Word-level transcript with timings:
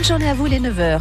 Bonne 0.00 0.08
journée 0.08 0.30
à 0.30 0.32
vous 0.34 0.46
les 0.46 0.58
9h. 0.60 0.98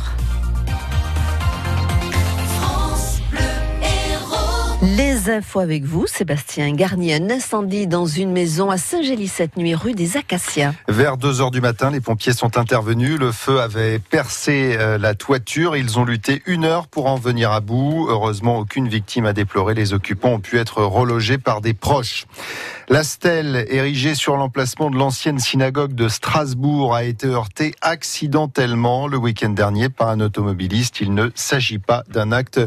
Infos 5.28 5.60
avec 5.60 5.84
vous, 5.84 6.08
Sébastien 6.08 6.72
Garnier. 6.72 7.16
Un 7.16 7.30
incendie 7.30 7.88
dans 7.88 8.06
une 8.06 8.32
maison 8.32 8.70
à 8.70 8.78
Saint-Gély 8.78 9.28
cette 9.28 9.58
nuit, 9.58 9.76
rue 9.76 9.94
des 9.94 10.16
Acacias. 10.16 10.74
Vers 10.88 11.18
2 11.18 11.42
heures 11.42 11.52
du 11.52 11.60
matin, 11.60 11.92
les 11.92 12.00
pompiers 12.00 12.32
sont 12.32 12.58
intervenus. 12.58 13.20
Le 13.20 13.32
feu 13.32 13.60
avait 13.60 14.00
percé 14.00 14.78
euh, 14.80 14.98
la 14.98 15.16
toiture. 15.16 15.76
Ils 15.76 16.00
ont 16.00 16.06
lutté 16.06 16.42
une 16.46 16.64
heure 16.64 16.88
pour 16.88 17.08
en 17.08 17.16
venir 17.16 17.52
à 17.52 17.60
bout. 17.60 18.08
Heureusement, 18.10 18.60
aucune 18.60 18.88
victime 18.88 19.26
a 19.26 19.34
déploré. 19.34 19.74
Les 19.74 19.94
occupants 19.94 20.34
ont 20.34 20.40
pu 20.40 20.58
être 20.58 20.84
relogés 20.84 21.38
par 21.38 21.60
des 21.60 21.74
proches. 21.74 22.26
La 22.88 23.04
stèle 23.04 23.68
érigée 23.70 24.16
sur 24.16 24.36
l'emplacement 24.36 24.90
de 24.90 24.98
l'ancienne 24.98 25.38
synagogue 25.38 25.94
de 25.94 26.08
Strasbourg 26.08 26.96
a 26.96 27.04
été 27.04 27.28
heurtée 27.28 27.76
accidentellement 27.82 29.08
le 29.08 29.18
week-end 29.18 29.50
dernier 29.50 29.90
par 29.90 30.10
un 30.10 30.22
automobiliste. 30.22 31.02
Il 31.02 31.14
ne 31.14 31.30
s'agit 31.36 31.78
pas 31.78 32.04
d'un 32.10 32.32
acte 32.32 32.60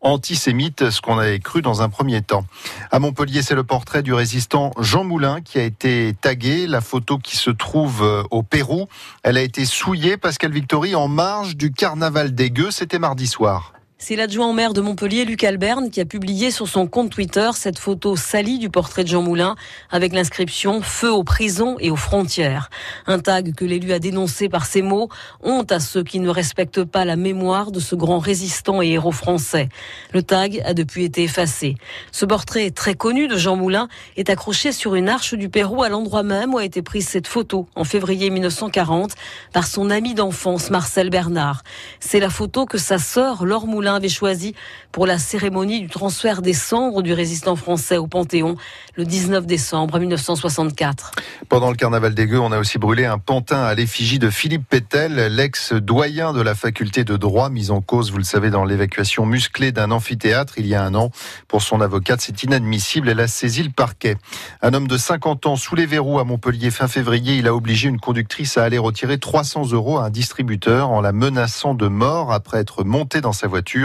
antisémite, 0.00 0.90
ce 0.90 1.00
qu'on 1.00 1.18
avait 1.18 1.38
cru 1.38 1.62
dans 1.62 1.82
un 1.82 1.88
premier 1.98 2.22
temps. 2.22 2.44
À 2.92 3.00
Montpellier, 3.00 3.42
c'est 3.42 3.56
le 3.56 3.64
portrait 3.64 4.04
du 4.04 4.14
résistant 4.14 4.70
Jean 4.78 5.02
Moulin 5.02 5.40
qui 5.40 5.58
a 5.58 5.64
été 5.64 6.14
tagué. 6.20 6.68
La 6.68 6.80
photo 6.80 7.18
qui 7.18 7.36
se 7.36 7.50
trouve 7.50 8.04
euh, 8.04 8.22
au 8.30 8.44
Pérou, 8.44 8.86
elle 9.24 9.36
a 9.36 9.42
été 9.42 9.64
souillée, 9.64 10.16
Pascal 10.16 10.52
Victory, 10.52 10.94
en 10.94 11.08
marge 11.08 11.56
du 11.56 11.72
carnaval 11.72 12.36
des 12.36 12.52
Gueux. 12.52 12.70
C'était 12.70 13.00
mardi 13.00 13.26
soir. 13.26 13.72
C'est 14.00 14.14
l'adjoint 14.14 14.48
au 14.48 14.52
maire 14.52 14.74
de 14.74 14.80
Montpellier, 14.80 15.24
Luc 15.24 15.42
Alberne, 15.42 15.90
qui 15.90 16.00
a 16.00 16.04
publié 16.04 16.52
sur 16.52 16.68
son 16.68 16.86
compte 16.86 17.10
Twitter 17.10 17.50
cette 17.54 17.80
photo 17.80 18.14
salie 18.14 18.60
du 18.60 18.70
portrait 18.70 19.02
de 19.02 19.08
Jean 19.08 19.22
Moulin 19.22 19.56
avec 19.90 20.12
l'inscription 20.12 20.82
Feu 20.82 21.10
aux 21.10 21.24
prisons 21.24 21.76
et 21.80 21.90
aux 21.90 21.96
frontières. 21.96 22.70
Un 23.08 23.18
tag 23.18 23.56
que 23.56 23.64
l'élu 23.64 23.92
a 23.92 23.98
dénoncé 23.98 24.48
par 24.48 24.66
ces 24.66 24.82
mots 24.82 25.08
Honte 25.42 25.72
à 25.72 25.80
ceux 25.80 26.04
qui 26.04 26.20
ne 26.20 26.28
respectent 26.28 26.84
pas 26.84 27.04
la 27.04 27.16
mémoire 27.16 27.72
de 27.72 27.80
ce 27.80 27.96
grand 27.96 28.20
résistant 28.20 28.80
et 28.82 28.90
héros 28.90 29.10
français. 29.10 29.68
Le 30.12 30.22
tag 30.22 30.62
a 30.64 30.74
depuis 30.74 31.02
été 31.04 31.24
effacé. 31.24 31.74
Ce 32.12 32.24
portrait 32.24 32.70
très 32.70 32.94
connu 32.94 33.26
de 33.26 33.36
Jean 33.36 33.56
Moulin 33.56 33.88
est 34.16 34.30
accroché 34.30 34.70
sur 34.70 34.94
une 34.94 35.08
arche 35.08 35.34
du 35.34 35.48
Pérou 35.48 35.82
à 35.82 35.88
l'endroit 35.88 36.22
même 36.22 36.54
où 36.54 36.58
a 36.58 36.64
été 36.64 36.82
prise 36.82 37.08
cette 37.08 37.26
photo 37.26 37.66
en 37.74 37.82
février 37.82 38.30
1940 38.30 39.14
par 39.52 39.66
son 39.66 39.90
ami 39.90 40.14
d'enfance 40.14 40.70
Marcel 40.70 41.10
Bernard. 41.10 41.64
C'est 41.98 42.20
la 42.20 42.30
photo 42.30 42.64
que 42.64 42.78
sa 42.78 42.98
sœur 42.98 43.44
Laure 43.44 43.66
Moulin 43.66 43.87
avait 43.94 44.08
choisi 44.08 44.54
pour 44.92 45.06
la 45.06 45.18
cérémonie 45.18 45.80
du 45.80 45.88
transfert 45.88 46.42
des 46.42 46.52
cendres 46.52 47.02
du 47.02 47.12
résistant 47.12 47.56
français 47.56 47.96
au 47.96 48.06
Panthéon 48.06 48.56
le 48.96 49.04
19 49.04 49.46
décembre 49.46 49.98
1964. 49.98 51.12
Pendant 51.48 51.70
le 51.70 51.76
carnaval 51.76 52.14
des 52.14 52.26
Gueux, 52.26 52.40
on 52.40 52.52
a 52.52 52.58
aussi 52.58 52.78
brûlé 52.78 53.04
un 53.04 53.18
pantin 53.18 53.62
à 53.62 53.74
l'effigie 53.74 54.18
de 54.18 54.30
Philippe 54.30 54.68
Pétel, 54.68 55.14
l'ex-doyen 55.34 56.32
de 56.32 56.40
la 56.40 56.54
faculté 56.54 57.04
de 57.04 57.16
droit, 57.16 57.50
mis 57.50 57.70
en 57.70 57.80
cause, 57.80 58.10
vous 58.10 58.18
le 58.18 58.24
savez, 58.24 58.50
dans 58.50 58.64
l'évacuation 58.64 59.26
musclée 59.26 59.72
d'un 59.72 59.90
amphithéâtre 59.90 60.54
il 60.58 60.66
y 60.66 60.74
a 60.74 60.82
un 60.82 60.94
an. 60.94 61.10
Pour 61.46 61.62
son 61.62 61.80
avocate, 61.80 62.20
c'est 62.20 62.42
inadmissible, 62.42 63.08
elle 63.08 63.20
a 63.20 63.28
saisi 63.28 63.62
le 63.62 63.70
parquet. 63.70 64.16
Un 64.62 64.74
homme 64.74 64.88
de 64.88 64.96
50 64.96 65.46
ans 65.46 65.56
sous 65.56 65.74
les 65.74 65.86
verrous 65.86 66.18
à 66.18 66.24
Montpellier 66.24 66.70
fin 66.70 66.88
février, 66.88 67.36
il 67.36 67.46
a 67.46 67.54
obligé 67.54 67.88
une 67.88 68.00
conductrice 68.00 68.58
à 68.58 68.64
aller 68.64 68.78
retirer 68.78 69.18
300 69.18 69.72
euros 69.72 69.98
à 69.98 70.06
un 70.06 70.10
distributeur 70.10 70.90
en 70.90 71.00
la 71.00 71.12
menaçant 71.12 71.74
de 71.74 71.88
mort 71.88 72.32
après 72.32 72.58
être 72.58 72.84
monté 72.84 73.20
dans 73.20 73.32
sa 73.32 73.46
voiture. 73.46 73.77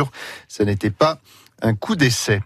Ce 0.47 0.63
n'était 0.63 0.91
pas 0.91 1.19
un 1.61 1.75
coup 1.75 1.95
d'essai. 1.95 2.41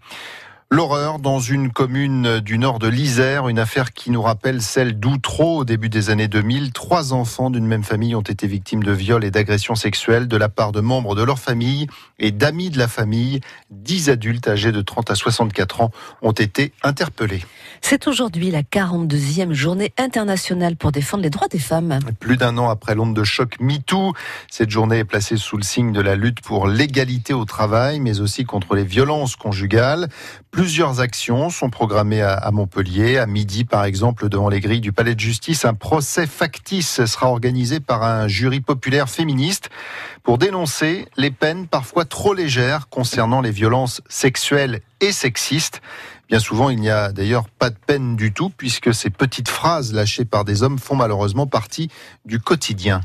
L'horreur 0.69 1.19
dans 1.19 1.39
une 1.39 1.71
commune 1.71 2.41
du 2.41 2.57
nord 2.57 2.77
de 2.77 2.89
l'Isère, 2.89 3.47
une 3.47 3.57
affaire 3.57 3.93
qui 3.93 4.11
nous 4.11 4.21
rappelle 4.21 4.61
celle 4.61 4.99
d'Outreau 4.99 5.59
au 5.59 5.63
début 5.63 5.87
des 5.87 6.09
années 6.09 6.27
2000. 6.27 6.73
Trois 6.73 7.13
enfants 7.13 7.49
d'une 7.49 7.65
même 7.65 7.85
famille 7.85 8.15
ont 8.15 8.21
été 8.21 8.47
victimes 8.47 8.83
de 8.83 8.91
viols 8.91 9.23
et 9.23 9.31
d'agressions 9.31 9.75
sexuelles 9.75 10.27
de 10.27 10.35
la 10.35 10.49
part 10.49 10.73
de 10.73 10.81
membres 10.81 11.15
de 11.15 11.23
leur 11.23 11.39
famille 11.39 11.87
et 12.19 12.31
d'amis 12.31 12.69
de 12.69 12.77
la 12.77 12.89
famille. 12.89 13.39
Dix 13.69 14.09
adultes 14.09 14.49
âgés 14.49 14.73
de 14.73 14.81
30 14.81 15.09
à 15.09 15.15
64 15.15 15.79
ans 15.79 15.91
ont 16.21 16.33
été 16.33 16.73
interpellés. 16.83 17.45
C'est 17.79 18.05
aujourd'hui 18.05 18.51
la 18.51 18.63
42e 18.63 19.53
journée 19.53 19.93
internationale 19.97 20.75
pour 20.75 20.91
défendre 20.91 21.23
les 21.23 21.29
droits 21.29 21.47
des 21.47 21.59
femmes. 21.59 21.99
Plus 22.19 22.35
d'un 22.35 22.57
an 22.57 22.67
après 22.67 22.93
l'onde 22.93 23.15
de 23.15 23.23
choc 23.23 23.55
MeToo, 23.61 24.11
cette 24.51 24.69
journée 24.69 24.97
est 24.97 25.05
placée 25.05 25.37
sous 25.37 25.55
le 25.55 25.63
signe 25.63 25.93
de 25.93 26.01
la 26.01 26.17
lutte 26.17 26.41
pour 26.41 26.67
l'égalité 26.67 27.33
au 27.33 27.45
travail, 27.45 28.01
mais 28.01 28.19
aussi 28.19 28.43
contre 28.43 28.75
les 28.75 28.83
violences 28.83 29.37
conjugales. 29.37 30.09
Plusieurs 30.57 31.01
actions 31.01 31.51
sont 31.51 31.69
programmées 31.69 32.23
à 32.23 32.49
Montpellier. 32.49 33.19
À 33.19 33.27
midi, 33.27 33.63
par 33.63 33.85
exemple, 33.85 34.27
devant 34.27 34.49
les 34.49 34.59
grilles 34.59 34.81
du 34.81 34.91
Palais 34.91 35.13
de 35.13 35.19
Justice, 35.19 35.65
un 35.65 35.75
procès 35.75 36.25
factice 36.25 37.05
sera 37.05 37.29
organisé 37.29 37.79
par 37.79 38.01
un 38.01 38.27
jury 38.27 38.59
populaire 38.59 39.07
féministe 39.07 39.69
pour 40.23 40.39
dénoncer 40.39 41.07
les 41.15 41.29
peines 41.29 41.67
parfois 41.67 42.05
trop 42.05 42.33
légères 42.33 42.89
concernant 42.89 43.41
les 43.41 43.51
violences 43.51 44.01
sexuelles 44.09 44.81
et 44.99 45.11
sexistes. 45.11 45.79
Bien 46.27 46.39
souvent, 46.39 46.71
il 46.71 46.79
n'y 46.79 46.89
a 46.89 47.11
d'ailleurs 47.11 47.49
pas 47.49 47.69
de 47.69 47.77
peine 47.77 48.15
du 48.15 48.33
tout, 48.33 48.49
puisque 48.49 48.95
ces 48.95 49.11
petites 49.11 49.49
phrases 49.49 49.93
lâchées 49.93 50.25
par 50.25 50.43
des 50.43 50.63
hommes 50.63 50.79
font 50.79 50.95
malheureusement 50.95 51.45
partie 51.45 51.91
du 52.25 52.39
quotidien. 52.39 53.01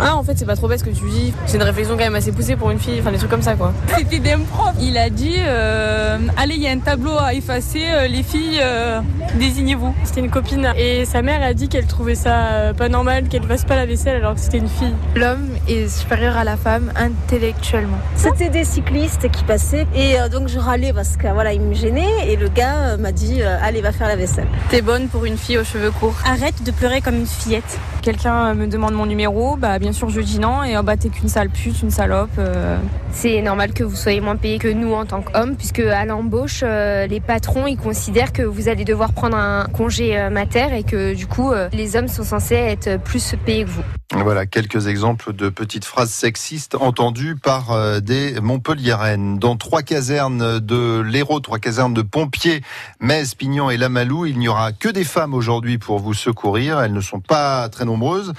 Ah, 0.00 0.16
en 0.16 0.22
fait, 0.24 0.36
c'est 0.36 0.44
pas 0.44 0.56
trop 0.56 0.68
bête 0.68 0.80
ce 0.80 0.84
que 0.84 0.90
tu 0.90 1.08
dis. 1.08 1.32
C'est 1.46 1.56
une 1.56 1.62
réflexion 1.62 1.96
quand 1.96 2.04
même 2.04 2.14
assez 2.14 2.32
poussée 2.32 2.56
pour 2.56 2.70
une 2.70 2.78
fille, 2.78 2.98
enfin 3.00 3.12
des 3.12 3.18
trucs 3.18 3.30
comme 3.30 3.42
ça 3.42 3.54
quoi. 3.54 3.72
C'était 3.96 4.18
des 4.18 4.34
profs. 4.50 4.74
Il 4.80 4.98
a 4.98 5.08
dit 5.08 5.36
euh, 5.38 6.18
Allez, 6.36 6.54
il 6.56 6.62
y 6.62 6.68
a 6.68 6.72
un 6.72 6.78
tableau 6.78 7.16
à 7.18 7.34
effacer, 7.34 7.84
euh, 7.86 8.08
les 8.08 8.22
filles, 8.22 8.58
euh, 8.60 9.00
désignez-vous. 9.36 9.94
C'était 10.04 10.20
une 10.20 10.30
copine. 10.30 10.72
Et 10.76 11.04
sa 11.04 11.22
mère 11.22 11.42
a 11.42 11.54
dit 11.54 11.68
qu'elle 11.68 11.86
trouvait 11.86 12.16
ça 12.16 12.72
pas 12.76 12.88
normal, 12.88 13.28
qu'elle 13.28 13.44
fasse 13.44 13.64
pas 13.64 13.76
la 13.76 13.86
vaisselle 13.86 14.16
alors 14.16 14.34
que 14.34 14.40
c'était 14.40 14.58
une 14.58 14.68
fille. 14.68 14.94
L'homme 15.14 15.48
est 15.68 15.88
supérieur 15.88 16.36
à 16.36 16.44
la 16.44 16.56
femme 16.56 16.92
intellectuellement. 16.96 17.98
C'était 18.16 18.48
des 18.48 18.64
cyclistes 18.64 19.30
qui 19.30 19.44
passaient 19.44 19.86
et 19.94 20.16
donc 20.30 20.48
je 20.48 20.58
râlais 20.58 20.92
parce 20.92 21.16
que 21.16 21.28
voilà, 21.28 21.52
il 21.52 21.60
me 21.60 21.74
gênait 21.74 22.28
et 22.28 22.36
le 22.36 22.48
gars 22.48 22.96
m'a 22.96 23.12
dit 23.12 23.42
Allez, 23.42 23.80
va 23.80 23.92
faire 23.92 24.08
la 24.08 24.16
vaisselle. 24.16 24.48
T'es 24.70 24.82
bonne 24.82 25.08
pour 25.08 25.24
une 25.24 25.36
fille 25.36 25.58
aux 25.58 25.64
cheveux 25.64 25.90
courts. 25.90 26.16
Arrête 26.26 26.62
de 26.64 26.70
pleurer 26.70 27.00
comme 27.00 27.16
une 27.16 27.26
fillette. 27.26 27.78
Quelqu'un 28.02 28.54
me 28.54 28.66
demande 28.66 28.94
mon 28.94 29.06
numéro, 29.06 29.56
bah 29.56 29.78
bien 29.84 29.92
sûr 29.92 30.08
je 30.08 30.22
dis 30.22 30.38
non 30.38 30.64
et 30.64 30.78
oh, 30.78 30.82
bah 30.82 30.96
t'es 30.96 31.10
qu'une 31.10 31.28
sale 31.28 31.50
pute, 31.50 31.82
une 31.82 31.90
salope. 31.90 32.30
Euh. 32.38 32.78
C'est 33.12 33.42
normal 33.42 33.74
que 33.74 33.84
vous 33.84 33.96
soyez 33.96 34.22
moins 34.22 34.36
payé 34.36 34.58
que 34.58 34.68
nous 34.68 34.94
en 34.94 35.04
tant 35.04 35.20
qu'hommes 35.20 35.56
puisque 35.56 35.80
à 35.80 36.06
l'embauche 36.06 36.62
euh, 36.62 37.06
les 37.06 37.20
patrons 37.20 37.66
ils 37.66 37.76
considèrent 37.76 38.32
que 38.32 38.40
vous 38.40 38.70
allez 38.70 38.86
devoir 38.86 39.12
prendre 39.12 39.36
un 39.36 39.66
congé 39.74 40.18
euh, 40.18 40.30
mater 40.30 40.68
et 40.74 40.84
que 40.84 41.12
du 41.12 41.26
coup 41.26 41.52
les 41.74 41.96
hommes 41.96 42.08
sont 42.08 42.24
censés 42.24 42.54
être 42.54 42.96
plus 42.96 43.34
payés 43.44 43.66
que 43.66 43.70
vous. 43.70 43.82
Voilà 44.12 44.46
quelques 44.46 44.86
exemples 44.86 45.32
de 45.32 45.48
petites 45.48 45.84
phrases 45.84 46.10
sexistes 46.10 46.74
entendues 46.74 47.36
par 47.36 48.00
des 48.02 48.38
Montpelliéraines. 48.40 49.38
Dans 49.38 49.56
trois 49.56 49.82
casernes 49.82 50.60
de 50.60 51.00
l'Hérault, 51.00 51.40
trois 51.40 51.58
casernes 51.58 51.94
de 51.94 52.02
pompiers, 52.02 52.62
Metz, 53.00 53.34
Pignon 53.34 53.70
et 53.70 53.76
Lamalou, 53.76 54.26
il 54.26 54.38
n'y 54.38 54.46
aura 54.46 54.72
que 54.72 54.88
des 54.88 55.04
femmes 55.04 55.32
aujourd'hui 55.32 55.78
pour 55.78 55.98
vous 55.98 56.14
secourir. 56.14 56.80
Elles 56.80 56.92
ne 56.92 57.00
sont 57.00 57.20
pas 57.20 57.68
très 57.70 57.86
nombreuses. 57.86 58.34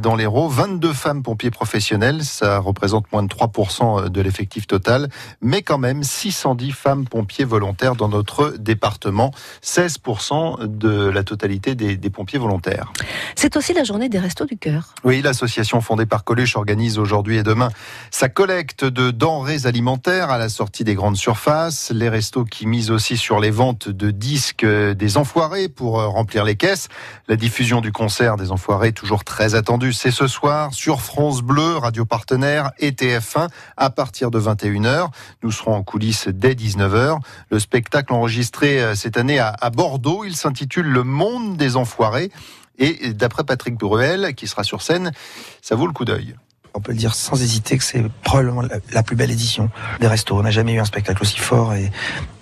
Dans 0.00 0.16
l'Hérault, 0.16 0.48
22 0.48 0.92
femmes 0.92 1.22
pompiers 1.22 1.50
professionnels, 1.50 2.24
ça 2.24 2.58
représente 2.58 3.12
moins 3.12 3.22
de 3.22 3.28
3% 3.28 4.08
de 4.08 4.20
l'effectif 4.20 4.66
total, 4.66 5.10
mais 5.42 5.62
quand 5.62 5.78
même 5.78 6.02
610 6.02 6.72
femmes 6.72 7.06
pompiers 7.06 7.44
volontaires 7.44 7.94
dans 7.94 8.08
notre 8.08 8.54
département, 8.58 9.32
16% 9.62 10.66
de 10.66 11.08
la 11.08 11.24
totalité 11.24 11.74
des, 11.74 11.96
des 11.96 12.10
pompiers 12.10 12.38
volontaires. 12.38 12.92
C'est 13.36 13.56
aussi 13.56 13.74
la 13.74 13.84
journée 13.84 14.08
des 14.08 14.18
Restos 14.18 14.46
du 14.46 14.56
Cœur. 14.56 14.94
Oui, 15.04 15.09
l'association 15.18 15.80
fondée 15.80 16.06
par 16.06 16.22
Coluche 16.22 16.56
organise 16.56 16.98
aujourd'hui 16.98 17.38
et 17.38 17.42
demain 17.42 17.70
sa 18.12 18.28
collecte 18.28 18.84
de 18.84 19.10
denrées 19.10 19.66
alimentaires 19.66 20.30
à 20.30 20.38
la 20.38 20.48
sortie 20.48 20.84
des 20.84 20.94
grandes 20.94 21.16
surfaces, 21.16 21.90
les 21.90 22.08
restos 22.08 22.44
qui 22.44 22.66
misent 22.66 22.92
aussi 22.92 23.16
sur 23.16 23.40
les 23.40 23.50
ventes 23.50 23.88
de 23.88 24.10
disques 24.12 24.64
des 24.64 25.16
enfoirés 25.16 25.68
pour 25.68 26.02
remplir 26.02 26.44
les 26.44 26.54
caisses. 26.54 26.88
La 27.28 27.36
diffusion 27.36 27.80
du 27.80 27.90
concert 27.90 28.36
des 28.36 28.52
enfoirés, 28.52 28.92
toujours 28.92 29.24
très 29.24 29.54
attendue, 29.54 29.92
c'est 29.92 30.12
ce 30.12 30.28
soir 30.28 30.72
sur 30.72 31.02
France 31.02 31.42
Bleu, 31.42 31.76
radio 31.76 32.04
partenaire 32.04 32.70
et 32.78 32.92
TF1 32.92 33.48
à 33.76 33.90
partir 33.90 34.30
de 34.30 34.38
21h. 34.38 35.08
Nous 35.42 35.50
serons 35.50 35.74
en 35.74 35.82
coulisses 35.82 36.28
dès 36.28 36.54
19h. 36.54 37.18
Le 37.50 37.58
spectacle 37.58 38.12
enregistré 38.12 38.80
euh, 38.80 38.94
cette 38.94 39.16
année 39.16 39.40
à 39.40 39.70
Bordeaux, 39.70 40.24
il 40.24 40.36
s'intitule 40.36 40.86
Le 40.86 41.02
monde 41.02 41.56
des 41.56 41.76
enfoirés. 41.76 42.30
Et 42.78 43.12
d'après 43.12 43.44
Patrick 43.44 43.76
Bruel, 43.76 44.34
qui 44.34 44.46
sera 44.46 44.64
sur 44.64 44.82
scène, 44.82 45.12
ça 45.60 45.74
vaut 45.74 45.86
le 45.86 45.92
coup 45.92 46.04
d'œil. 46.04 46.34
On 46.72 46.80
peut 46.80 46.92
le 46.92 46.98
dire 46.98 47.14
sans 47.14 47.42
hésiter 47.42 47.76
que 47.76 47.84
c'est 47.84 48.02
probablement 48.22 48.62
la 48.92 49.02
plus 49.02 49.16
belle 49.16 49.30
édition 49.30 49.70
des 50.00 50.06
restos. 50.06 50.38
On 50.38 50.42
n'a 50.42 50.50
jamais 50.50 50.72
eu 50.72 50.78
un 50.78 50.84
spectacle 50.84 51.22
aussi 51.22 51.38
fort 51.38 51.74
et 51.74 51.90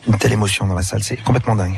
une 0.07 0.19
telle 0.19 0.33
émotion 0.33 0.67
dans 0.67 0.75
la 0.75 0.83
salle. 0.83 1.03
C'est 1.03 1.17
complètement 1.17 1.57
dingue. 1.57 1.77